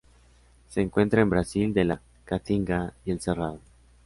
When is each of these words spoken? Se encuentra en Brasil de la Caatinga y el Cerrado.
Se 0.67 0.81
encuentra 0.81 1.21
en 1.21 1.29
Brasil 1.29 1.75
de 1.75 1.83
la 1.83 2.01
Caatinga 2.25 2.91
y 3.05 3.11
el 3.11 3.21
Cerrado. 3.21 3.59